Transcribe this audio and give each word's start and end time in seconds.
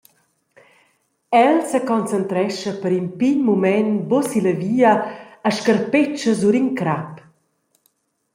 El 1.39 1.57
seconcentrescha 1.73 2.73
per 2.85 2.91
in 2.99 3.05
pign 3.19 3.43
mument 3.49 3.93
buca 4.09 4.27
silla 4.29 4.55
via 4.63 4.91
e 5.47 5.53
scarpetscha 5.59 6.31
sur 6.41 6.55
in 6.61 6.67
crap. 6.79 7.13